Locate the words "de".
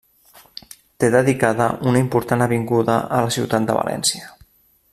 3.69-3.77